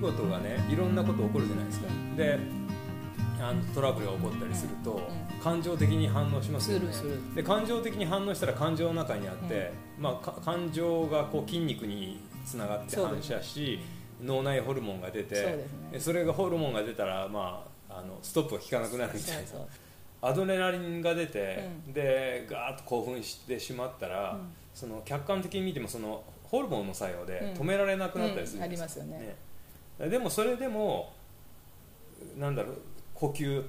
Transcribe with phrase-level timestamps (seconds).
[0.00, 2.38] 事がねいろんなこと起こるじゃないですか、で
[3.40, 4.92] あのトラブルが起こったりすると、
[5.38, 6.86] う感情的に反応しますよね。
[7.34, 13.80] で感情的に反応したら感情の中にあって、まあ、か感情がこう筋肉につながって反射し
[14.22, 15.66] 脳内ホルモンが出て
[15.98, 19.42] それがホルモンが出たら、まあ、あのストップが効かなくなるみたいな
[20.22, 24.52] アドレナリンが出て、でガーッと興奮してしまったら、うん。
[24.74, 27.62] その客観的に見てもそのホルモンの作用でうん。
[27.62, 29.18] 止められなくなったりするんですますよね。
[29.18, 29.36] ね
[30.08, 31.12] でもそれでも
[32.38, 32.76] なんだろう
[33.14, 33.64] 呼吸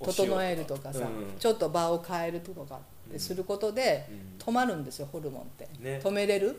[0.00, 1.38] 整えるとかさ、うん。
[1.38, 2.76] ちょっと場を変えるとか
[3.08, 4.46] ってすることでうん。
[4.46, 6.00] 止まるんですよホルモンって、ね。
[6.02, 6.48] 止めれる？
[6.48, 6.56] うん。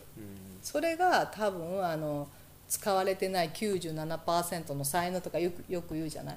[0.61, 2.27] それが多分あの
[2.67, 6.35] 使われてない97%の才能とかよくよく言うじゃない？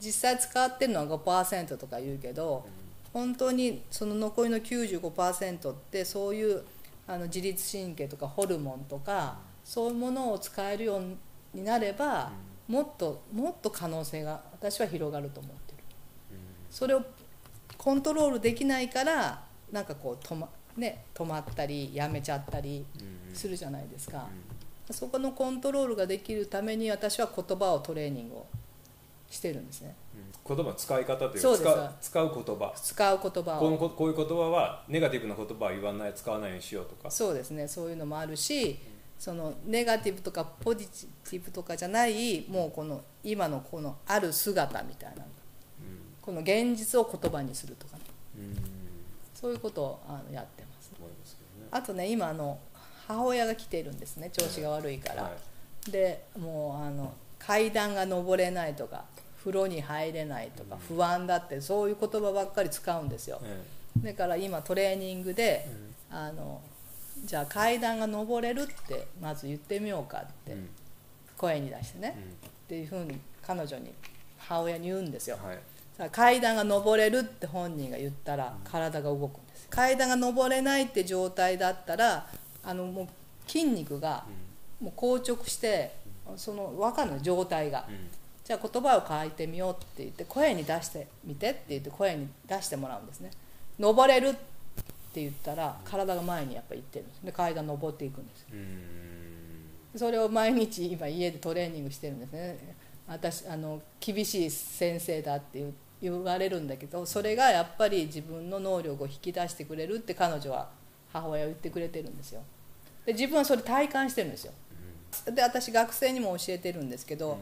[0.00, 2.66] 実際使ってるのは5%とか言うけど
[3.12, 6.62] 本当にその残りの95%ってそういう
[7.06, 11.16] あの自律神経とかホルモンとかそういうものを使えるように
[11.54, 12.30] なれば
[12.68, 15.78] もっともっと可能性が私は広がると思ってる。
[16.70, 17.02] それを
[17.76, 24.28] コントロールできないからなんかこう止ま,、ね、止まったりやめちゃったりうんするじゃないですか、
[24.90, 28.46] そこのコントロールができるために私は言葉をトレーニングを
[29.30, 29.94] してるんですね。
[30.46, 30.56] うん。
[30.56, 32.72] 言葉の使い方というか使う使う言葉。
[32.76, 33.60] 使う言葉を。
[33.60, 37.10] このここういう言葉はネガティブな言葉は言わない使わないようにしようとか。
[37.10, 37.68] そうですね。
[37.68, 38.78] そういうのもあるし
[39.20, 45.24] そのネガティブとかポジティブとかじゃないもうこの今のこのある姿みたいな。
[46.22, 48.02] この現実を言葉にするとかね。
[48.38, 48.80] うんうん
[49.34, 50.90] そういうことをあのやってます。
[50.90, 50.98] ね。
[51.70, 52.58] あとね今あの
[53.08, 54.28] 母親が来ているんですね。
[54.30, 55.32] 調子が悪いから、は
[55.86, 55.90] い。
[55.90, 59.04] でもうあの階段が登れないとか
[59.38, 63.40] 風呂に入れないとか不安だってそういう言葉ばっかり使うんですよ。
[63.42, 63.62] え
[64.04, 65.76] だから今トレーニングでえ
[66.10, 66.60] あの
[67.24, 70.68] じゃあ階段が登れるってまず言ってみようかってうん。
[71.36, 72.16] 声に出してね。
[72.16, 72.22] うん。
[72.32, 72.34] っ
[72.68, 73.92] ていうふうに彼女に
[74.38, 75.38] 母親に言うんですよ。
[75.42, 75.58] はい。
[75.96, 82.26] さあ階段が登れるって本人が言ったら体が動くんです階段が登れないって状態だったら
[82.64, 83.08] あのもう
[83.50, 84.24] 筋肉が
[84.80, 85.94] もう硬直して
[86.36, 87.86] その分かるの状態が。
[87.88, 87.94] うん。
[87.94, 88.10] うん
[88.50, 93.30] じゃあ言葉を変えてみようって言って声に出してみてって言って声に出してもらうんですね。
[93.78, 94.34] 登れる
[95.10, 99.98] って言ったら体が前にやっぱ行ってるんですで階段登っていくんですうん。
[99.98, 102.76] それを毎日今家でトレーニングしてるんですね。
[103.08, 105.68] 私あの厳しい先生だって
[106.00, 110.70] 言われるんだけどそれがやっぱり自分の能力を引き出してくれるって彼女は
[111.12, 112.42] 母親は言ってくれてるんですよ。
[113.04, 114.52] で自分はそれ体感してるんですよ。
[115.32, 117.36] で私学生にも教えてるんですけど、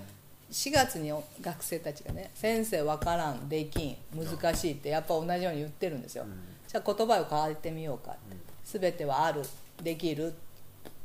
[0.50, 1.12] 4月に
[1.42, 6.24] 学生たちがね「先生わからんできん難しい」ってやっぱ同じように言ってるんですよ、
[6.68, 8.36] じゃあ言葉を変えてみようかって、
[8.78, 9.42] 全てはある。
[9.82, 10.30] できるっ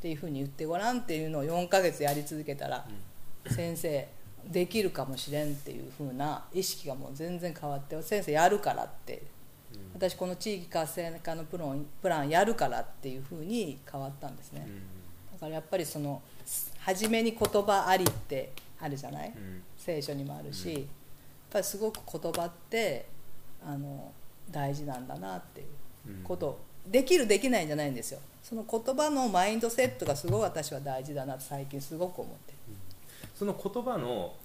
[0.01, 2.85] ていうふうに言ってごらんっていうのを4ヶ月やり続けたら、
[3.47, 4.07] 先生
[4.47, 9.21] できるかもしれんっていうふうな意識がもう全然変わって先生やるからって、
[9.93, 14.67] 私この地域活性化のプランプランやるからっていうふうに変わったんですね、
[15.31, 16.21] だからやっぱりその
[16.79, 18.51] 初めに言葉ありって
[18.81, 19.63] あるじゃない、うん。
[19.77, 20.83] 聖書にもあるし、やっ
[21.51, 23.05] ぱりすごく言葉って
[23.65, 24.11] あの
[24.51, 25.67] 大事なんだなっていう
[26.23, 28.19] こと、できるできないんじゃないんですよ。
[28.43, 32.57] その言葉のマインドセットがすごい私は大事だなって最近すごく思ってる。
[33.35, 34.35] その言葉の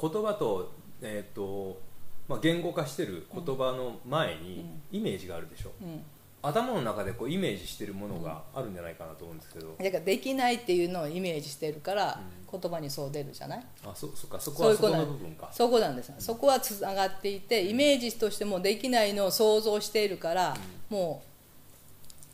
[0.00, 1.80] 言葉と,、えーと
[2.28, 6.02] まあ、言語化してる言葉の前にイメージがあるでしょ、うん
[6.40, 13.66] 頭の中でこうイメージしてるものがあるんじゃないかなと思うんですけど、だからできないっていうのをイメージしてるから、言葉にそう出るじゃない？
[13.84, 15.50] あそそっかそこはそことの部分か。
[15.52, 16.12] そこなんです。
[16.18, 20.56] そこはつながっていてイメージとしてもできないのを想像しているから、
[20.88, 21.22] も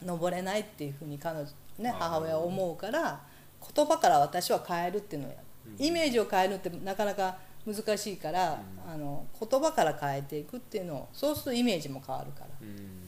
[0.03, 1.48] う登れないっていうふうに彼女、
[1.78, 3.21] ね、母親は思うから
[3.75, 5.42] 言葉から私は変えるっていうのをやる、
[5.78, 12.48] イメージを変えるってなかなか難しいから、あの言葉から変えていくっていうのをそうするとイメージも変わるから。
[12.60, 13.00] うん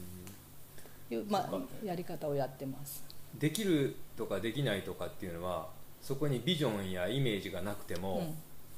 [1.09, 3.03] いう、まあ、やり方をやってます。
[3.35, 5.67] できるとかできないとかっていうのは
[6.01, 8.35] そこにビジョンやイメージがなくても、うん。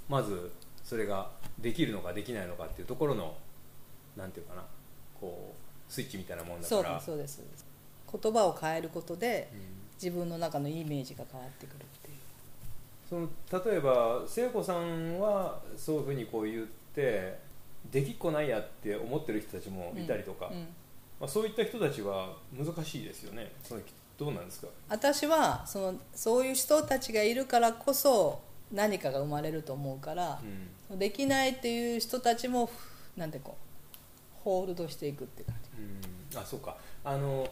[0.07, 0.51] まず
[0.83, 3.35] それができるのかできないのかっていうところの
[4.17, 4.63] なんていうかな
[5.19, 7.43] こうスイッチみたいなもんだそうからですそうです。
[8.11, 9.59] 言葉を変えることでうん。
[10.01, 12.15] 自分の中のイメージが変わってくるっていう。
[13.09, 13.27] その
[13.69, 16.65] 例えば聖子さんはそういうふうにこう言っ
[16.95, 17.37] て
[17.91, 20.67] できっこないやって思ってる人たちもいたりとか、うん
[21.19, 23.51] まあ、そういった人たちは難しいですよね。
[23.63, 23.81] その
[24.17, 24.67] どうなんですか？
[24.89, 30.39] 私はそのそういう人たちがいるからこそ何かが生まれると思うから
[30.89, 30.99] う、ん。
[30.99, 32.71] できないっていう人たちもふ
[33.17, 35.69] なんてこうホールドしていくって感じ。
[35.81, 36.41] うん。
[36.41, 36.75] あそうか。
[37.03, 37.47] あの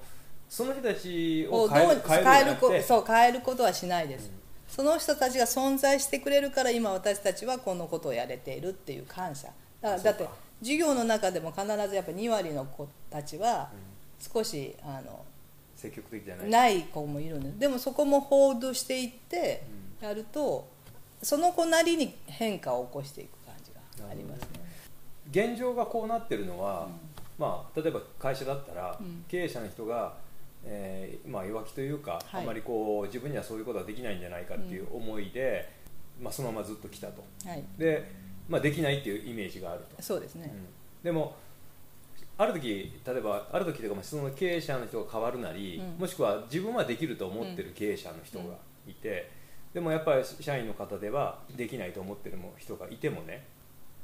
[0.49, 4.31] その人たちを変える変えるこそう変えることはしないです、
[4.69, 9.49] その人たちが存在してくれるから今私たちはこのことをやれているっていう感謝。
[9.81, 10.25] だからだって
[10.59, 13.69] 授業の中でも必ずやっぱ2割の子たちは
[14.19, 15.23] 少しあの
[15.75, 16.49] 積極的じゃない。
[16.49, 19.63] ない子もいるんですでもそこもホールドしていって
[20.01, 20.67] やると
[21.21, 23.71] その子なりに変化を起こしていく感じ
[24.01, 24.67] がありますね。
[25.31, 26.87] 現状がこうなってるのは、
[27.37, 29.25] まあ、例えば会社だったら、うん。
[29.27, 30.15] 経営者の人が、
[30.63, 32.43] えーまあ、弱気というか、はい。
[32.43, 35.69] あまりこう自分にはそういうことはできないんじゃないかっていう思いで、
[36.21, 37.23] まあ、そのままずっと来たと。
[37.45, 38.09] はい、で、
[38.49, 40.65] まあ、できないっていうイメージがあると、そうですね、うん。
[41.03, 41.35] でも
[42.37, 46.01] ある時例えばある時というかまあその経営者の人が変わるなり、うん。
[46.01, 48.55] もしくは自分はできると思ってる経営者の人が
[48.87, 49.29] いて、
[49.73, 53.45] でもやっぱり社員の方ではできないと思ってる人がいてもね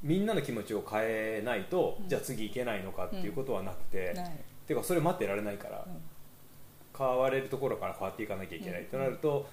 [0.01, 2.09] みんなの気持ちを変えないと、うん。
[2.09, 4.31] じゃあ次いけないのかっていうことはなくて、ない。
[4.67, 6.01] ていうかそれ待ってられないから、うん。
[6.95, 9.47] 変われるところから変わっていかなきゃいけない、うんとなると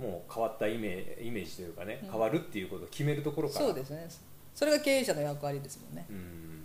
[0.00, 2.10] もう変わったイメイメージというかね、うん。
[2.10, 3.66] 変わるっていうことを決めるところから。
[3.66, 4.08] そうですね。
[4.54, 6.06] それが経営者の役割ですもんね。
[6.08, 6.64] うん。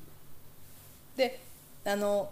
[1.17, 1.41] で
[1.85, 2.31] あの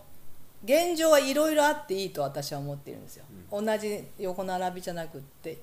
[0.63, 5.57] 現状はいろいろあっていいと私は思っているんですよ、同じ横並びじゃなくって。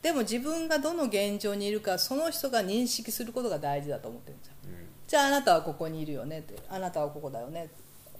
[0.00, 4.54] でも自分がどの現状にいるかその人が認識することが大事だと思ってるんですよ。
[4.64, 4.72] うん。
[5.06, 6.54] じゃああなたはここにいるよねって。
[6.70, 7.68] あなたはここだよね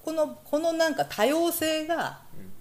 [0.05, 2.53] このこのなんか多様性がうん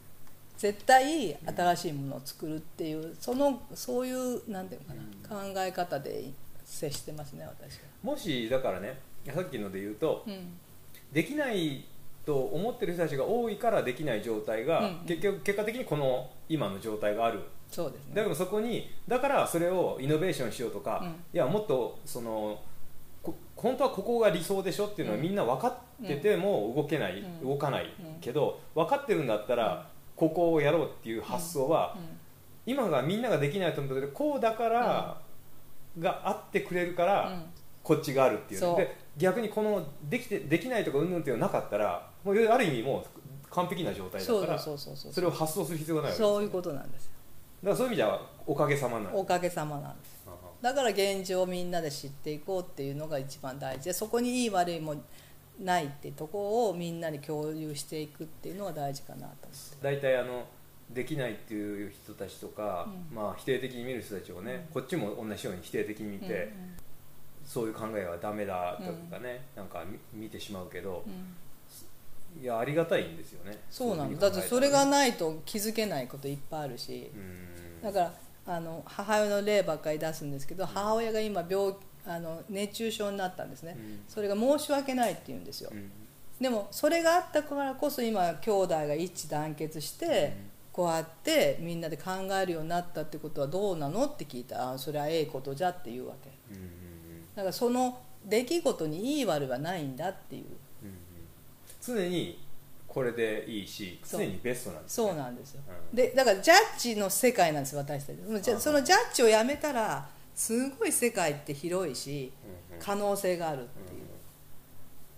[0.58, 6.32] 絶対新しいものを作るっていうそのそういうなんていうのかな、考え方で
[6.66, 7.80] 接してますね私は。
[8.04, 9.00] もしだからね
[9.34, 10.58] さっきので言うとうん。
[11.12, 11.86] できない
[12.26, 14.96] と思ってる人たちが多いからできない状態が、うん。
[15.06, 17.42] 結局結果的にこの今の状態がある。
[17.72, 18.16] そうですね。
[18.16, 21.10] だけどそこにだからそれをイノベーションしようとか、うん。
[21.10, 22.60] いやもっとその
[23.22, 25.24] こ本当はここが理想でしょっていうのはうん。
[25.24, 27.48] みんな分かってても動けない、うん。
[27.48, 29.88] 動かない、んけど分かってるんだったら
[30.18, 32.04] ここをやろうっていう発想は、うん。
[32.66, 35.22] 今がみんなができないと思うけどこうだから、
[35.98, 37.44] があってくれるから、うん。
[37.88, 44.76] こっちがあるっていうで逆にこのできてできないとかうんぬんっていうのがなかったらもうある意味もう完璧な状態だからそ
[45.22, 46.28] れを発想する必要がないわけですよ。
[46.28, 47.12] そういうことなんですよ。
[47.64, 50.18] だからそういう意味ではおかげさまなんですおかげさまなんです
[50.62, 53.86] だから現状をみんなで知っていこうっていうのが一番大事。
[53.86, 54.96] でそこにいい悪いも
[55.60, 59.50] ないってとこをみんなに共有していくっていうのが大事かなと思って。
[59.82, 60.46] 大体あの
[60.90, 63.16] できないっていう人たちとか、うん。
[63.16, 66.54] まあ、否定的に見る人たちをね、こっちも同じように否定的に見て、
[67.46, 68.84] そういう考えはダメだと
[69.16, 69.84] かね、なんか
[70.14, 71.14] 見見てしまうけどうん。
[71.14, 71.36] うん
[72.42, 73.58] いやありがたいんですよね。
[73.70, 77.10] そうなんいだだってそれがねないと気づけないこといっぱいあるし。
[77.16, 77.82] うん。
[77.82, 78.14] だから
[78.48, 81.74] あの母親の例ばっかり出すんですけど母親が今病
[82.08, 83.76] あの熱中症になったんですね。
[83.78, 84.00] うん。
[84.08, 85.70] それが申し訳ないって言うんですよ。
[85.74, 85.92] うん。
[86.42, 90.38] でもそれがあったからこそ今兄弟が一致団結して
[90.72, 92.12] こうやってみんなで考
[92.42, 94.06] えるようになったってことはどうなの？
[94.06, 94.58] って聞いた。
[94.58, 96.30] らあそれはええことじゃって言うわけ。
[97.36, 100.46] だからその出来事にいい悪いはないんだっていう。
[100.84, 100.96] うんうん。
[101.82, 102.40] 常に
[102.88, 105.62] これでいいし常にベストなんですそうなんですよ。
[105.68, 105.96] うん。
[105.96, 108.62] でだからジャッジの世界なんです私たち。
[108.62, 110.08] そのジャッジをやめたら
[110.38, 112.32] すごい世界って広いし
[112.70, 112.82] うんうん。
[112.82, 114.02] 可能性があるっていう、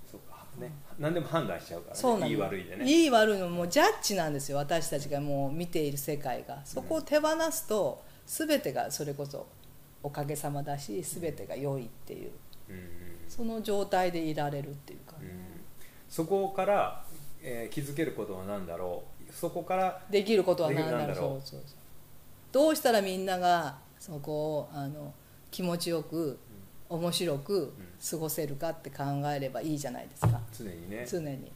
[0.10, 2.86] そうかね何でも判断しちゃうからねそうなんいい悪いでね。
[2.86, 6.62] いい悪いのもうジャッジなんですよ私たちがもう見ている世界が。
[6.64, 9.46] そこを手放すと全てがそれこそ
[10.02, 12.32] おかげさまだし全てが良いっていう。
[12.70, 12.82] うんうん。
[13.28, 15.28] その状態でいられるっていうか、うん。
[16.08, 17.04] そこから、
[17.44, 19.34] えー気づけることは何だろう。
[19.34, 21.00] そこからできることは何だろう。
[21.02, 21.42] できるなんだろう。
[21.46, 21.78] そうそうそう。
[22.54, 25.14] どうしたらみんながそこをあの
[25.52, 26.40] 気持ちよく
[26.90, 27.74] 面白く
[28.10, 30.40] 過ごせるかって考えればいいじゃないですか。
[30.58, 31.52] 常にね、常に。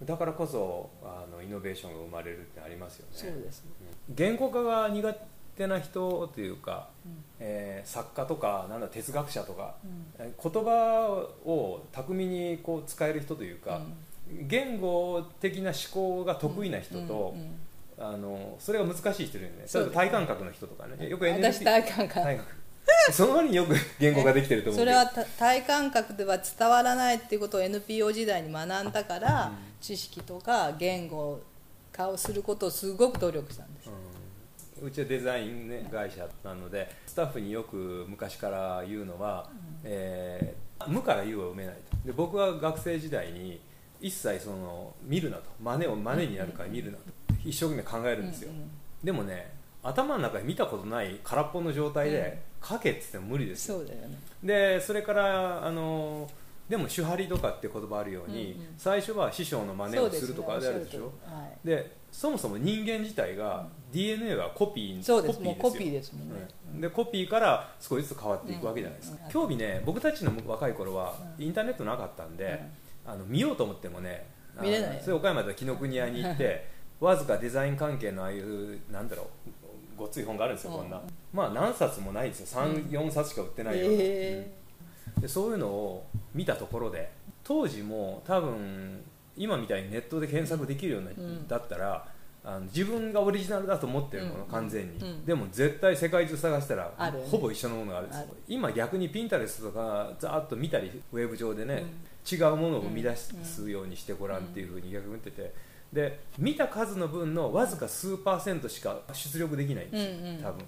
[0.00, 0.06] うん。
[0.06, 3.12] だからこそあのイノベーションが生まれるってありますよね。
[3.12, 3.70] そうですね。
[4.08, 4.14] うん。
[4.14, 5.14] 言語化が苦
[5.56, 7.12] 手な人というか、うん。
[7.40, 10.06] えー作家とかなんだ哲学者とか、うん。
[10.18, 13.80] えー言葉を巧みにこう使える人というか、
[14.28, 17.58] 言語的な思考が得意な人と、うんうん
[17.98, 19.66] あのそれが難しい人いるよね。
[19.72, 21.08] 例えば体感覚の人とかね。
[21.08, 22.14] よく私体感覚。
[22.14, 22.66] 体感覚
[23.12, 31.40] その割によく言語ができてると思うそれはた体感覚では伝わらないっていうことを NPO 時代に学んだから、知識とか言語
[31.92, 33.90] 化をすることをすごく努力したんです、
[34.80, 34.88] うん。
[34.88, 39.50] うちはデザイン、ね、会社なのでスタッフによく昔から言うのは、
[39.82, 42.06] えー無から有は埋めないと。
[42.06, 43.58] で僕は学生時代に
[44.00, 45.44] 一切その見るなと。
[45.60, 47.04] 真似を真似になるから見るなと
[47.46, 48.70] 一生懸命考えるんですよ、うんうん。
[49.02, 53.78] でもね頭の中で見たことない空っぽの状態で書けって言っても無理ですよ。
[53.78, 54.18] そうだよね。
[54.42, 56.28] でそれからあの
[56.68, 58.66] でも手張りとかって言葉あるように、うんうん。
[58.76, 60.78] 最初は師匠の真似をするとかあるでしょ。
[60.80, 61.66] ですねはい。
[61.66, 65.38] でそもそも人間自体が DNA はコピーそうです。
[65.38, 66.80] コピーもうコピーですもんね、うん。
[66.80, 69.30] でコピーから少しずつ変わっていくわけじゃないですか、うん。
[69.30, 72.60] 興味ね僕たちの若い頃はインターネットなかったんで、
[73.06, 74.26] あの見ようと思ってもね
[74.56, 75.00] あの見れない。
[75.04, 79.50] それ岡山で紀ノ国屋に行って わずかデザイン関係のああいうなんだろう
[79.96, 80.74] ごっつい本があるんですよ、う。
[80.74, 81.00] んこんな。
[81.32, 82.62] まあ何冊もないんですよ。
[82.62, 84.52] 34、冊しか売ってないような、え
[85.16, 85.22] うん。
[85.22, 87.10] でそういうのを見たところで
[87.44, 89.02] 当時も多分
[89.36, 91.48] 今みたいにネットで検索できるような、うん。
[91.48, 92.06] だったら
[92.44, 94.50] あの自分がオリジナルだと思ってるもの、うん。
[94.50, 95.24] 完全に、うん。
[95.24, 96.92] でも絶対世界中探したら
[97.30, 98.26] ほぼ一緒のものがあるんですよ。
[98.48, 101.84] 今逆にピンタレストとかざーっと見たりウェブ上でね、
[102.30, 105.54] 違うものを生み出すようにしてごらんっていうふうに逆に言ってて
[105.92, 110.42] で見た数の分のわずか数パーセントしか出力できないんですよ、うんうん。
[110.42, 110.64] 多分。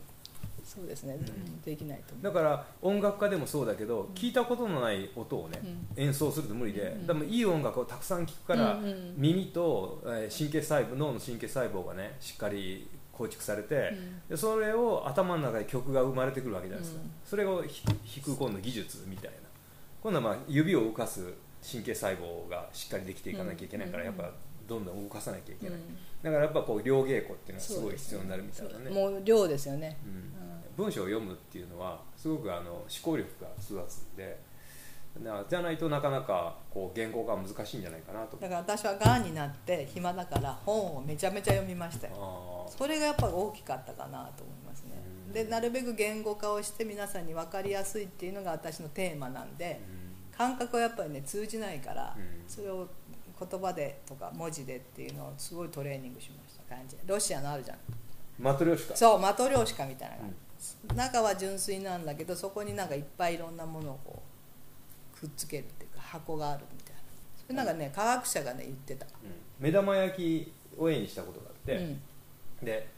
[0.65, 1.61] そうですね、ん。
[1.63, 2.25] できないと思う。
[2.25, 5.61] だから音楽家でもそうだけど聞いたことのない音をね、
[5.97, 13.93] 演奏すると無理で、うんでもいい音楽をたくさん聴くから、うんうん耳と、えー神経細胞脳の神経細胞がねしっかり構築されて、
[14.29, 17.11] でそれを頭の中で曲が生まれてくるわけじゃないですか、うん。
[17.25, 19.37] それをひ弾く今度技術みたいな。
[20.01, 21.33] 今度はまあ指を動かす
[21.69, 24.07] 神経細胞がしっかりできていかなきゃいけないから、うん。
[24.07, 24.31] やっぱ
[24.69, 25.97] どんどん動かさなきゃいけない、うん。
[26.23, 28.91] だからやっぱこう両稽古っていうのはすごい必要になるみたいなね。
[28.91, 30.85] もう量ですよね、うん。
[30.85, 34.39] 文章を読むっていうのはすごくあの思考力が育つんで
[35.23, 42.13] なじゃないとなかなかこう言語化は難しいんじゃないかなとだから私はがんになって暇だから本をめちゃめちゃ読みましたよ。
[42.67, 44.93] あそれがやっぱ大きかったかなと思いますね。
[45.29, 45.33] うん。
[45.33, 52.45] でなるべく言語化をして皆さんに分かりやすいっていうのが私のテーマなんでー感覚はやっぱりね通じないからうん。
[52.47, 52.87] それを
[53.39, 56.75] 言葉でとか文字でっていうのをすごいトレーニングしました。
[56.75, 56.97] 感じ。
[57.07, 57.79] ロシアのあるじゃん。
[58.39, 58.97] マトリョーシカ？
[58.97, 60.35] そうマトリョーシカみたいな感
[60.91, 64.23] じ、中は純粋なんだけどそこになんかいっぱいいろんなものをこ
[65.17, 67.01] うくっつけるっていうか箱があるみたいな。
[67.37, 69.11] それなんかね科学者がね言ってた、うん。
[69.59, 72.01] 目玉焼きを絵にしたことがあって、うん。
[72.65, 72.89] で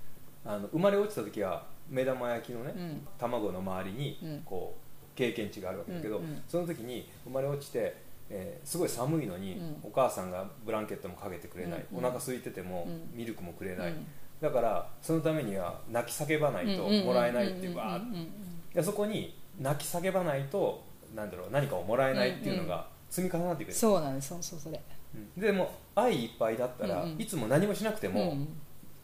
[0.45, 3.07] あの生まれ落ちた時は目玉焼きのね、うん。
[3.19, 4.43] 卵の周りにうん。
[4.45, 6.43] こう経験値があるわけだけど、うんうん。
[6.49, 9.77] その時に生まれ落ちて、えーすごい寒いのに、うん。
[9.83, 12.05] お母さんがブランケットもかけてくれない、うんうん。
[12.05, 13.19] お腹空いててもうん。
[13.19, 14.07] ミルクもくれない、うん。
[14.41, 18.29] だからそのためには泣き叫ばないともらえないっていうか、んんうんうん
[18.73, 20.85] でそこに泣き叫ばないと
[21.15, 24.81] なんだろう何かをもらえないっていうのが積み重なっていくる、そうなんですそうそうそれ。
[25.15, 25.41] うん。
[25.41, 28.49] でも愛いっぱいだったら、いつも何もしなくてもうん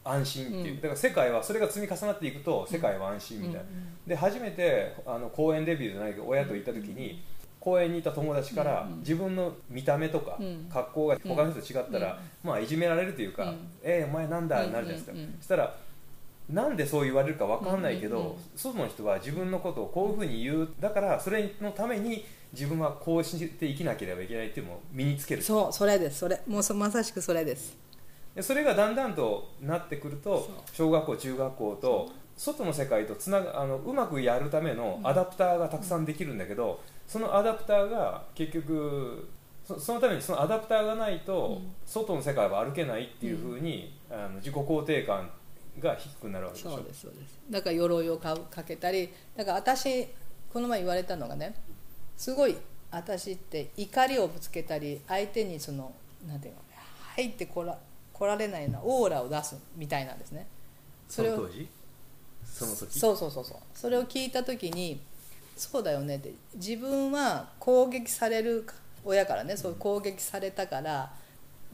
[0.04, 0.80] 安心っていう、うん。
[0.80, 3.66] だから世界はそれが積み重なっていくと世界は安心みたいな、うん
[4.06, 7.20] で初めてあの公園デビューじゃないけど親と行った時に、
[7.66, 10.68] 公園にいた友達から、うんうん自分の見た目とか、うん。
[10.72, 13.58] 格好が他の人と違ったら、まあいじめられるというか「うん。
[13.82, 15.76] えーお前なんだ?」になるじゃないですか、うんうんうんそしたら
[16.48, 18.36] なんでそう言われるか分かんないけど、うんうんうん。
[18.54, 20.68] 外の人は自分のことをこういうふうに言う。
[20.78, 25.42] だからそれのために自分はこうして生きなければいけないっていうのを身につける。
[25.42, 26.18] そうそれです。
[26.20, 26.40] それ。
[26.46, 27.76] もうそまさしくそれです。
[28.36, 39.28] でそれがだんだんとなってくると小学校中学校と外の世界とつながあのうまくやるためのアダプターがたくさんできるんだけど、そのアダプターが結局
[39.66, 41.72] そそのためにそのアダプターがないと、うん。
[41.84, 45.30] 外の世界は歩けないっていうふうに、あの自己肯定感
[45.80, 46.76] が低くなるわけでしょ。
[46.76, 47.38] そうですそうです。
[47.50, 50.08] だから鎧をかかけたりだから私
[50.52, 51.54] この前言われたのがね
[52.16, 52.56] すごい
[52.90, 55.92] 私って怒りをぶつけたり相手にその
[56.26, 56.60] なんていうの
[57.16, 57.76] 入ってこら
[58.12, 60.46] 来られないようなオーラを出すみたいなんですね。
[61.08, 61.68] その当時？
[62.44, 62.98] その時？
[62.98, 63.58] そうそうそうそう。
[63.74, 65.00] それを聞いた時に
[65.56, 66.32] そうだよねって。
[66.54, 68.66] 自分は攻撃される
[69.04, 71.10] 親からねそういう攻撃されたから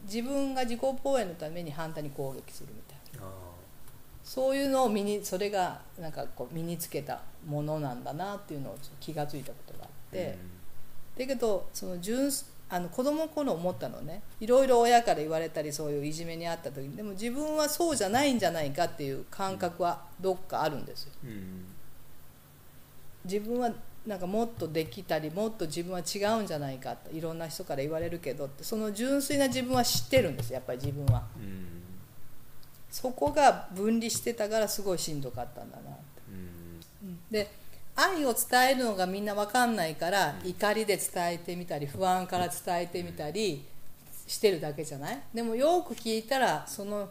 [0.04, 3.26] 自分が自己防衛のために反対に攻撃するみたいな。
[3.26, 3.30] あ
[4.22, 10.38] そういうのを身にそれがなんかこう身につけたものなんだなっていうのを気が付いたことがあっーて、
[11.18, 12.30] だけどその純
[12.68, 14.22] あの子供の頃思ったのね。
[14.40, 16.96] いろいろ親から言われたりそういういじめにあった時に。
[16.96, 21.12] でも自分はそうじゃないんじゃないかっていう感覚はどっかあるんですよ。
[21.24, 21.66] うんうん
[23.24, 23.70] 自分は
[24.06, 31.22] なんかもっとできたりもっと自分は違うんじゃないかっていろんな人から言われるけどってその純粋な自分は知ってるんですやっぱり自分は。
[31.36, 31.68] うん
[32.90, 36.22] そこが分離してたからすごいしんどかったんだなって。
[37.02, 37.18] うん。
[37.30, 37.50] で
[37.96, 43.64] 愛を伝えるのがみんな分かんないから、怒りで伝えてみたり不安から伝えてみたり
[44.26, 45.22] してるだけじゃない？
[45.32, 47.08] でもよく聞いたらその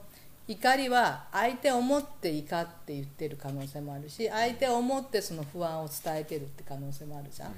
[0.48, 7.54] 怒りは相手を思って怒って言ってる可能性もあるし相手を思ってその不安を伝えてるって可能性もあるじゃん、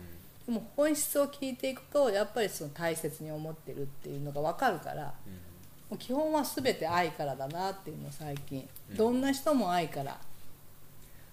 [0.45, 5.13] でも本質を聞いていくとやっぱりその大切に思ってるっていうのが分かるから
[5.89, 8.67] もう基本は全て愛からだなっていうのを最近。
[8.95, 10.19] どんな人も愛から、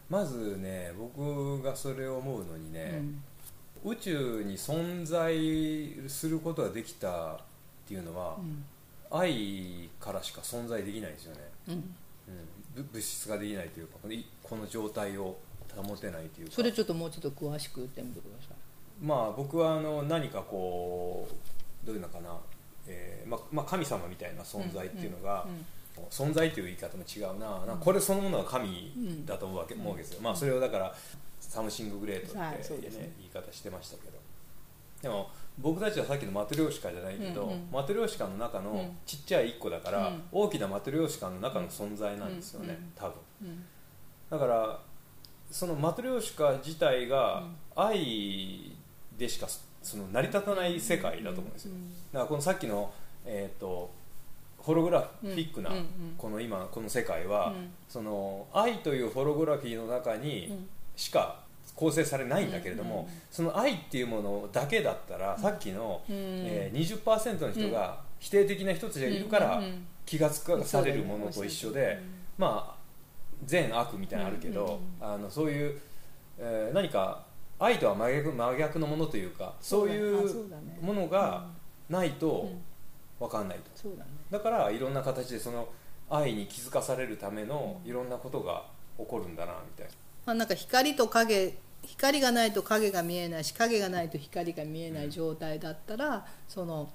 [0.09, 3.02] まずね僕がそれを思うのにね、
[3.85, 7.38] 宇宙に存在することができたっ
[7.87, 8.64] ていうのは、うん
[9.11, 11.75] 愛からしか存在できないですよね、うん。
[11.75, 11.85] うん、
[12.76, 15.37] ぶ物質ができないというかこのいこの状態を
[15.76, 16.52] 保てないというか。
[16.55, 19.05] それちょっともうちょっと詳しく言ってみてください。
[19.05, 21.29] まあ僕はあの何かこ
[21.85, 22.37] うどういうのかな、
[22.87, 25.67] えーままあ、神様みたいな存在っていうのが、うん
[26.09, 27.67] 存在という言い方も違うな。
[27.67, 28.93] なこれそのものが神
[29.26, 30.95] だと思うわけ,、思うわけですよ、まあ、それをだから
[31.40, 32.38] サムシンググレートって、
[32.88, 34.19] ね言い方してましたけど。
[35.02, 37.69] でも僕たちはさっきのマトリョーシカじゃないけど、うんうん。
[37.73, 38.97] マトリョーシカの中のうん。
[39.05, 40.23] ちっちゃい1個だから、うん。
[40.33, 42.93] 大きなマトリョーシカの中の存在なんですよね、うん。
[42.95, 43.14] 多分。
[43.43, 43.64] うん。
[44.31, 44.81] だから
[45.50, 47.43] そのマトリョーシカ自体が
[47.75, 48.73] 愛
[49.19, 49.49] でしか
[49.83, 51.73] その成り立たない世界だと思うんですよ、
[52.12, 52.93] だからこのさっきの、
[53.26, 53.90] えー、と
[54.59, 55.71] ホログラフィックな
[56.17, 57.71] この今この世界は、うん。
[57.88, 60.69] その愛というホログラフィーの中にうん。
[60.97, 61.40] しか
[61.74, 66.14] 構成されないんだけれども、その愛っていうものだけだったら、さっきの、うん。
[66.16, 69.62] えー、20%の人が否定的な人たちがいるから
[70.04, 72.80] 気が付かされるものと一緒で、うんまあ
[73.44, 75.78] 善悪みたいなのあるけど、うんあのそういう、
[76.38, 77.24] えー何か
[77.58, 79.98] 愛とは真逆真逆のものというかそうい
[80.28, 80.46] そう
[80.80, 81.46] ものが
[81.88, 82.62] ないとうん。
[83.20, 83.88] 分かんないと。
[84.30, 85.68] だからいろんな形でその
[86.08, 88.64] 愛に気づかされるためのいろんなことが
[88.98, 89.92] 起こるんだなみたいな、
[90.26, 96.90] まあ、なんか光と影光がないと影が見えないし影がないと光が見えない状態だったら、その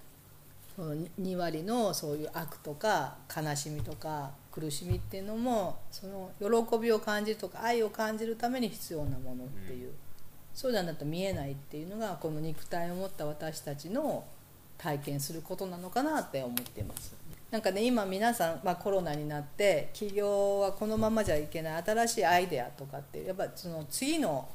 [0.76, 9.92] その2割のそういう悪とか悲しみとか苦しみっていうのもその喜びを感じるとか愛を感じるために必要なものっていう、
[10.54, 14.26] そうじゃないと見えないっていうのがこの肉体を持った私たちの
[14.78, 17.16] 体験することなのかなって思ってます
[17.52, 24.48] なんかね今皆さん、まあ、コロナになって企業はこのままじゃいけない新しいアイデアとかってやっぱその次の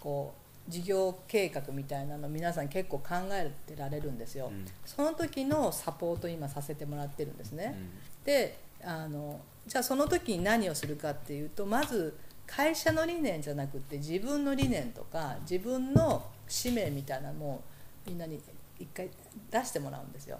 [0.00, 0.34] こ
[0.68, 4.64] う事業計画みたいなの皆さん結構考えてられるんですよ、うん。
[4.84, 7.74] その時のサポート今させてもらってるんですね、
[8.22, 17.62] うであのじゃあその時に何をするかっていうとまず会社の理念じゃなくて自分の理念とか自分の使命みたいなのを
[18.06, 18.40] みんなに
[18.78, 19.08] 一回
[19.50, 20.36] 出してもらうんですよ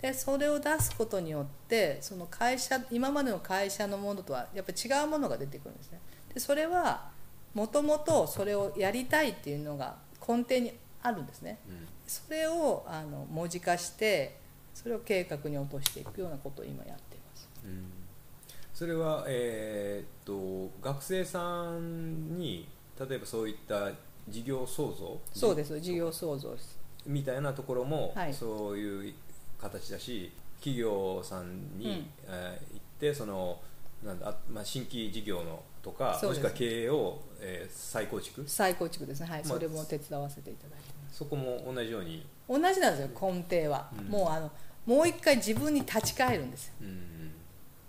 [0.00, 6.00] でそれを出すことによってその会社今までの会社のものとはやっぱり違うものが出てくるんですね。
[6.32, 7.10] でそれは
[7.54, 11.58] もともとそれをやりたいっていうのが根底にあるんですね。
[11.68, 11.88] んうん。
[12.06, 14.36] それをあの文字化して
[14.72, 17.48] それを計画に落としていくようなことを今やっています。
[17.64, 17.92] うん。
[18.72, 23.90] それは、えーっと学生さんに例えばそういった
[24.28, 25.20] 事業創造？
[25.32, 25.78] そうです。
[25.80, 26.56] 事業創造
[27.06, 28.32] みたいなところも、はい。
[28.32, 29.14] そういう
[29.60, 32.06] 形だし企業さんに、うん。
[32.28, 33.58] えー行ってその
[34.04, 36.42] なんだ、あまあ、新規事業のとかそうです。
[36.42, 38.44] もしくは経営を、えー再構築？
[38.46, 39.26] 再構築ですね。
[39.26, 44.04] はい、まあそれも手伝わせていただいてそこも同じように、同じなんですよ根底は、うん。
[44.06, 44.50] もうあの
[44.86, 46.66] もう一回自分に立ち返るんです。
[46.66, 47.32] ようん。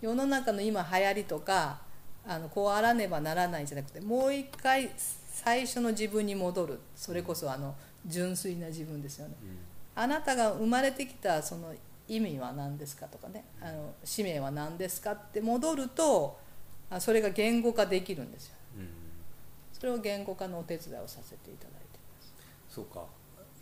[0.01, 1.81] 世の中の今流行りとか
[2.25, 6.79] あのこうあらねばならないんじゃなくてもう一回最初の自分に戻る。
[6.95, 9.35] それこそあの純粋な自分ですよね
[9.95, 11.73] あなたが生まれてきたその
[12.07, 13.45] 意味は何ですかとかね。
[13.61, 16.39] あの使命は何ですかって戻ると
[16.89, 18.55] あそれが言語化できるんですよ。
[18.75, 18.81] うん。
[18.81, 18.87] うん
[19.71, 21.99] それを言語化のお手伝いをさせていただいて
[22.69, 23.03] そうか。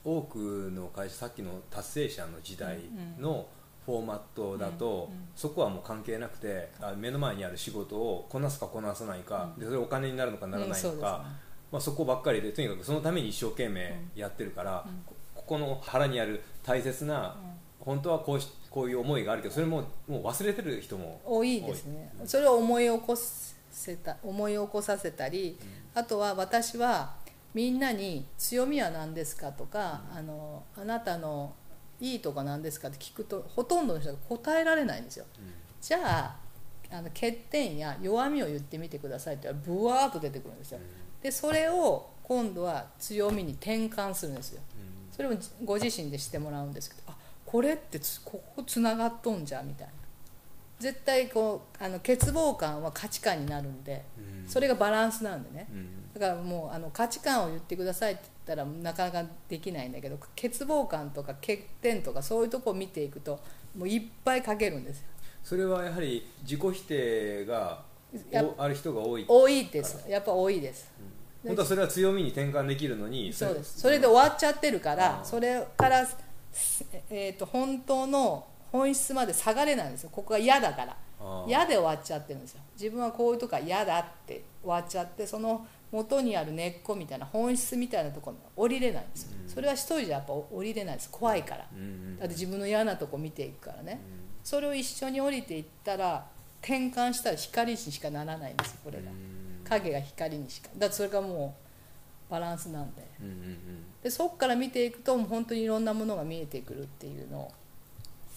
[0.03, 2.79] 多くの会社さっきの達成者の時代
[3.17, 3.47] の
[3.85, 5.27] フォーマットだと、うんうん。
[5.35, 11.25] そこはもう関係なくてあ目の前にある仕事をこなすかこなさないか、でそれお金になるのかならないのか、
[11.71, 15.15] まあ、そこばっかりでとにかくそのために一生懸命やってるから、うん
[15.49, 17.35] この腹にある大切な、
[17.79, 22.13] 本当はこうしこういう思いがあるけどそれももう忘れてる人も多いですね。
[22.23, 23.15] それを思い起こ
[23.71, 25.57] せた思い起こさせたり、
[25.95, 27.15] あとは私は
[27.55, 31.55] みんなに強みは何ですかとか、あのあなたの
[31.99, 35.25] いいとこ何ですかって聞くとほとんどの人が答えられないんですよ。
[35.81, 36.35] じゃあ
[36.91, 40.79] あの欠点や弱みを言ってみてくださいってブワーッと出てくるんですよ。
[41.23, 44.61] でそれを今度は強みに転換するんですよ
[45.19, 45.33] それを
[45.65, 49.93] ご自身でしてもらうんですけどあこれってつここつながっとんじゃみたいな。
[50.79, 54.01] 絶対こうあの欠乏感は価値観になるんで
[54.47, 55.67] それがバランスなんでね。
[56.13, 63.41] だからもうあの価値観を言ってくださいって言ったらなかなかできないんだけど欠乏感とか欠点とかそういうとこを見ていくと
[63.77, 65.07] もういっぱい書けるんですよ。
[65.43, 67.83] それはやはり自己否定が
[68.57, 70.09] ある人が多い多いです。
[70.09, 70.89] やっぱ多いです
[71.45, 73.79] 本当はそれは強みに転換できるのにそうです。
[73.79, 76.07] それで終わっちゃってるからそれから、
[77.09, 80.09] えー、と本当の本質まで下がれないんですよ。
[80.11, 80.97] ここが嫌だから。
[81.47, 82.61] 嫌で終わっちゃってるんですよ。
[82.75, 89.49] 自分はこういうとこは嫌だって終わっちゃってその元にある根っこみたいな本質みたいなところに降りれないんですよ、うん。
[89.49, 91.09] それは一人じゃやっぱ降りれないです。
[91.09, 91.65] 怖いから。
[91.73, 92.19] うんうん。
[92.19, 94.01] だって自分の嫌なとこ見ていくからね。
[94.03, 94.29] うん。
[94.43, 96.25] それを一緒に降りていったら
[96.61, 99.11] 転換したら光にしかならないんですよこれが。
[99.11, 99.28] うん
[99.69, 100.69] 影が光にしか。
[100.77, 101.55] だそれがも
[102.29, 103.07] うバランスなんで。
[103.21, 107.51] うんうんでそこから見ていくともう本当にいろんなものが見えてくるっていうのを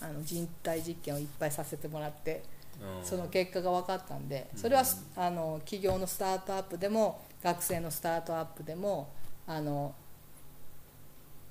[0.01, 2.43] あの人体実験をいっぱいさせてもらって
[2.81, 3.05] うん。
[3.07, 4.83] その結果が分かったんでそれは
[5.15, 9.09] あの企業のスタートアップでも学生のスタートアップでも
[9.47, 9.95] あの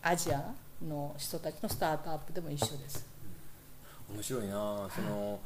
[0.02, 0.54] アジア
[0.86, 3.06] の人たちのスタートアップでも一緒です、
[4.12, 4.90] 面白いな。
[4.94, 5.40] その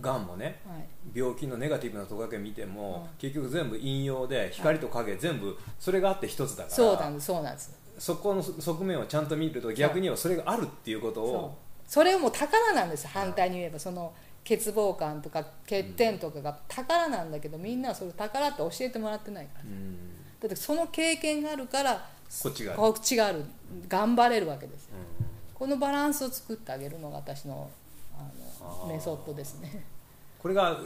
[0.00, 3.18] がんもねはい、病気のネガティブなとこだけ見ても、うん。
[3.18, 7.78] 結局全部引用で光と影全部それがあって一つだからそうなんですそうなんです。
[7.98, 13.78] そこの側面をちゃんと見ると逆にはそれがあるっていうことをそれも宝なんです反対に言えば。
[13.78, 14.12] その
[14.44, 19.64] 欠乏感とか欠点とかが宝なんだけどみんなはそれ宝って教えてもらってないから。
[19.64, 19.96] うん。
[20.40, 22.08] だってその経験があるから
[22.42, 22.80] こっちがある。
[22.80, 23.44] こっちがある。
[23.88, 24.90] 頑張れるわけですよ。
[25.20, 25.26] うん。
[25.54, 27.70] このバランスを作ってあげるのが私の
[28.88, 29.84] メソッドですね。
[30.38, 30.80] これが、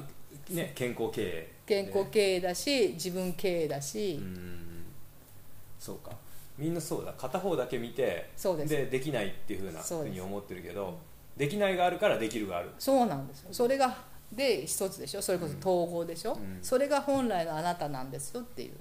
[0.51, 1.53] ね、健康経営。
[1.67, 4.85] 健康経営だし自分経営だし、うん。
[5.79, 6.13] そうか。
[6.59, 7.13] みんなそうだ。
[7.15, 8.91] 片方だけ見てそうです。
[8.91, 10.99] できないっていうふうなふうに思ってるけど
[11.37, 12.71] できないがあるからできるがある。
[12.79, 13.49] そうなんですよ。
[13.53, 13.97] それが
[14.33, 15.23] で一つでしょ。
[15.23, 16.59] それこそ統合でしょ、うん。
[16.63, 18.73] それが本来のあなたなんですよっていう。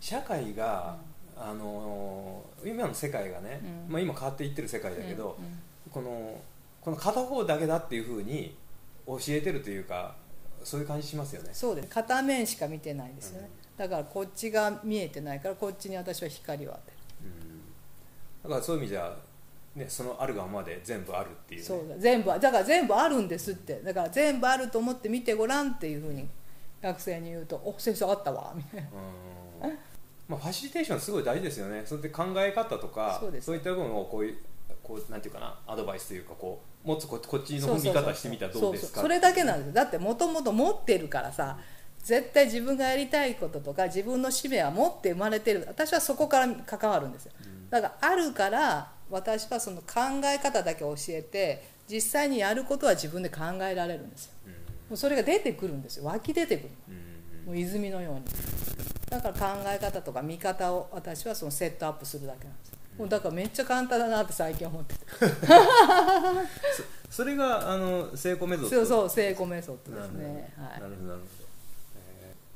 [0.00, 0.96] 社会が、
[1.36, 3.92] あのー今の世界がね、うん。
[3.92, 5.44] まあ、今変わっていってる世界だけど、うん。
[5.44, 5.60] うん。
[5.90, 6.40] この
[6.88, 8.56] この片方だけだっていうふうに
[9.06, 10.14] 教えてるというか
[10.64, 11.50] そういう感じしますよね。
[11.52, 11.88] そうです。
[11.88, 16.82] 片面しか見てないですよね、だからこっちが見えてないからこっちに私は光を当て
[17.24, 17.62] うん。
[18.42, 19.16] だからそういう意味じゃ、
[19.76, 21.98] ね、そのあるがままで全部あるっていう,、る、ね、そうだ。
[21.98, 23.80] 全部だから全部あるんですって。
[23.82, 26.26] だから全部あると思って見てごらんっていうふうに
[26.82, 28.88] 学生に言うと「お先生あったわ」みたいな。
[29.68, 29.78] うん。
[30.26, 31.82] まあ、ファシリテーションすごい大事ですよね。
[31.84, 34.38] それで考え方とかそうですいった部分をこういう
[34.88, 39.02] こうなんていうかなアドバイスというかこうもっとここっちの見方してみたらどうですか？
[39.02, 39.66] それだけなんです。
[39.68, 41.58] よだってもともと持ってるからさ
[42.02, 45.64] 絶対自分がやりたいこととか自分の使命は持って生まれてる。
[45.68, 47.32] 私はそこから関わるんですよ。
[47.68, 49.84] だからあるから私はその考
[50.24, 54.32] え方だけ教えて実際にやることは自分で考えられるんですよ。
[54.46, 54.52] うん。
[54.52, 54.58] も
[54.92, 56.04] うそれが出てくるんですよ。
[56.04, 57.46] 湧き出てくるうん。
[57.46, 58.22] もう泉のように。
[59.10, 65.00] だから考え方とか見方を私はそのセットアップするだけなんですよもうだからめっちゃ簡単だなって最近思ってて。
[67.08, 70.52] それがあの成功メソッドそうそう成功メソッドですね。
[70.58, 70.80] はい。
[70.80, 71.32] なるほどなるほど、
[71.96, 72.48] えー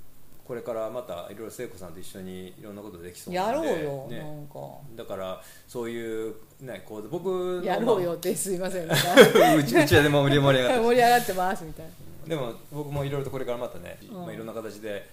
[0.45, 3.69] これからまたいろいろ聖子さんと一緒にいろんなことできそうなやんで。
[3.69, 4.59] ろうよ、ね、なんか。
[4.97, 11.93] だからそういう、ね、こう僕のやろうよってすいません うちうちはでも盛り上がって盛り上がってます みたいな。
[12.29, 14.17] でも僕もいろいろとこれからまたね、うん。
[14.23, 15.09] まあ、いろんな形で、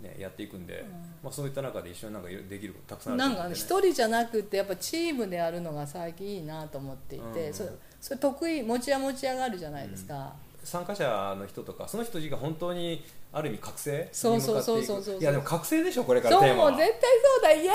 [0.00, 0.90] ね、やっていくんで、ん。
[1.22, 7.54] まあ、そういった中で一緒になんかできることたくさんあるなんか一人じゃなくてやっぱチームでやるのが最近いいなと思っていて、うん。
[7.54, 10.32] それそれ得意持ちは持ち上がるじゃないですか、
[10.64, 13.92] 参加者の人とかその人たちが本当にある意味覚醒？
[13.92, 14.82] に向かっていくそうそうそう。
[14.82, 16.70] そうそういやでも覚醒でしょこれからそうテーマは。
[16.70, 17.72] もう絶対そうだイエー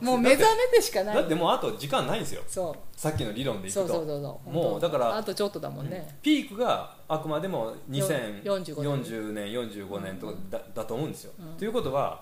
[0.00, 0.02] イ。
[0.04, 1.14] もう目覚めてしかない。
[1.14, 2.42] だってもうあと時間ないんですよ。
[2.46, 2.74] そう。
[2.98, 3.80] さっきの理論でいくと。
[3.80, 4.50] そうそうそうそう。
[4.50, 8.42] もうだからあとちょっとだもんね、ピークがあくまでも45
[8.74, 9.52] 2040年。
[9.52, 11.56] 45年とかだ,、だと思うんですよ、うん。
[11.56, 12.20] ということは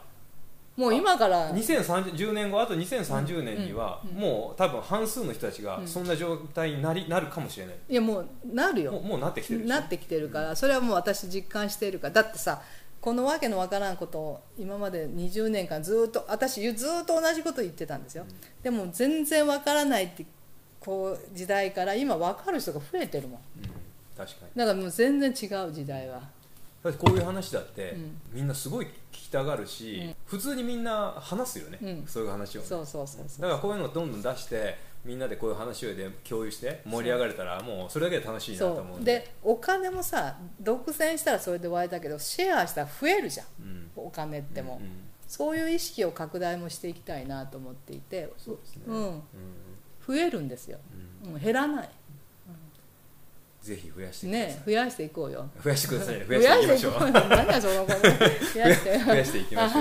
[0.76, 8.92] もう今から2030年後あと2030年には、もう多分半数の人たちがうんそんな状態になりなるかもしれない、いやもうなるよ。
[8.92, 12.14] もうもうなってきてるなってきてるからそれはもう私実感しているから。
[12.14, 12.60] だってさ
[13.00, 18.26] このわけのわからんことを今まで20年間ずっと私ずっと同じこと言ってたんですよ、
[18.62, 20.26] でも全然わからないって
[20.80, 23.40] こう時代から今わかる人が増えてるもん。
[23.62, 23.70] うん
[24.16, 24.50] 確かに。
[24.56, 26.22] だからもう全然違う時代は
[26.82, 28.20] こういう話だって、うん。
[28.32, 30.14] みんなすごい聞きたがるし、うん。
[30.26, 32.04] 普通にみんな話すよね、うん。
[32.06, 32.60] そういう話を。
[32.60, 33.42] ね、そうそうそうそう。
[33.42, 39.12] だからこういうのをどんどん出してみんなでこういう話をで共有して盛り上がれたらもうそれだけで楽しいなと思そううんで。
[39.12, 43.46] でお金もさ独占したらそれで終わりだけどシェアしたら増えるじゃん。
[43.60, 43.90] うん。
[43.96, 44.90] お金っても、うんうん。
[45.26, 48.32] そういう意識を拡大もしていきたいなと思っていて。
[48.36, 49.22] そうですね、うんうん。
[50.06, 50.78] 増えるんですよ、
[51.26, 51.34] うん。
[51.34, 51.88] うん、減らない
[53.66, 55.50] ぜひ増やしてください、ね増やしていこうよ。
[55.62, 56.24] 増やしてくださいね。
[56.24, 57.10] 増やしていきましょう。
[57.10, 59.80] 何だそのこと増やして 増やしていきましょ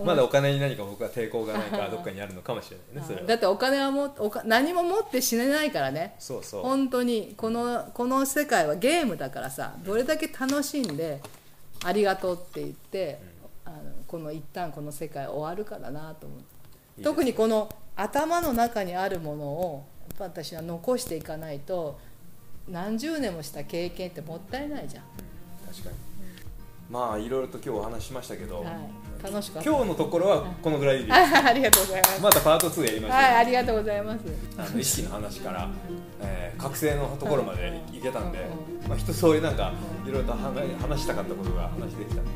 [0.00, 0.04] う。
[0.06, 3.26] まだお金に何か僕は抵抗がないから どっかにあるのかもしれないねそれは。
[3.26, 6.14] だってお金はもおか何も持って死ねないからね。
[6.18, 6.62] そうそう。
[6.62, 11.20] 本当にこのこの世界はゲームだからさどれだけ楽しんで
[11.84, 13.20] ありがとうって言って、
[13.66, 16.44] あのこの一旦この世界終わるからなと思って
[16.96, 19.86] いいです特にこの頭の中にあるものを
[20.18, 21.98] 私は残していかないと
[22.70, 25.04] 何十年もした経験ってもったいないじゃん、
[25.68, 25.96] 確かに。
[26.90, 29.70] まあいろいろと今日お話ししましたけど、はい、楽しかった。
[29.70, 31.18] 今日のところはこのぐらいでいいです。
[31.46, 32.22] ありがとうございます。
[32.22, 34.20] またパート2やりましょう、はいありがとうございます。
[34.58, 35.68] あの意識の話から、
[36.20, 38.00] えー覚醒のところまでい。
[38.02, 38.38] けたんで
[38.84, 39.72] う、まあ、一通りなんか
[40.06, 42.30] いろいろと話話したかったことが話できたんで、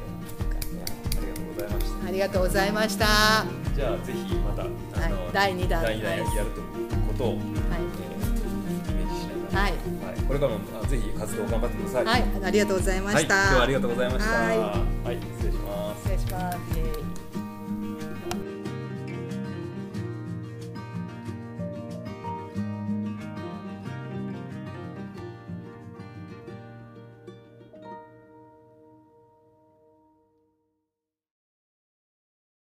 [2.07, 3.45] ありがとうございました。
[3.75, 5.33] じゃあぜひまたあの、はい。
[5.33, 5.83] 第二弾。
[5.83, 6.45] 第二弾やるという
[7.09, 8.14] ことを、えーイメ
[9.55, 9.77] はい、は
[10.17, 12.05] い、これからもぜひ活動頑張ってください。
[12.05, 13.35] はい、ありがとうございました。
[13.35, 14.33] はい、今日はありがとうございました。
[14.33, 16.03] はい、はい、失礼します。
[16.03, 17.14] 失礼します。